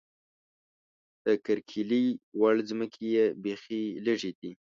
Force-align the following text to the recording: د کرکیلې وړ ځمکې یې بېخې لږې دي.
د 1.23 1.27
کرکیلې 1.45 2.03
وړ 2.39 2.55
ځمکې 2.69 3.05
یې 3.15 3.25
بېخې 3.43 3.81
لږې 4.05 4.31
دي. 4.39 4.51